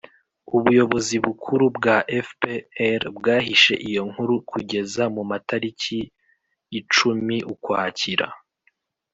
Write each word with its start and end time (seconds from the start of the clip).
ubuyobozi 0.57 1.15
bukuru 1.25 1.65
bwa 1.77 1.97
fpr 2.27 3.01
bwahishe 3.17 3.73
iyo 3.89 4.01
nkuru 4.09 4.33
kugeza 4.49 5.03
mu 5.15 5.23
matariki 5.31 5.99
y' 6.73 6.83
cumi 6.93 7.37
ukwakira 7.53 8.27